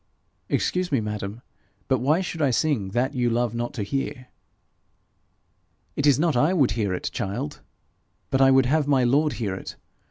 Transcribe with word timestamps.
'Excuse 0.49 0.91
me, 0.91 0.99
madam, 0.99 1.43
but 1.87 1.99
why 1.99 2.21
should 2.21 2.41
I 2.41 2.49
sing 2.49 2.87
that 2.87 3.13
you 3.13 3.29
love 3.29 3.53
not 3.53 3.71
to 3.75 3.83
hear?' 3.83 4.29
'It 5.95 6.07
is 6.07 6.17
not 6.17 6.35
I 6.35 6.53
would 6.55 6.71
hear 6.71 6.91
it, 6.95 7.11
child, 7.13 7.61
but 8.31 8.41
I 8.41 8.49
would 8.49 8.65
have 8.65 8.87
my 8.87 9.03
lord 9.03 9.33
hear 9.33 9.53
it. 9.53 9.75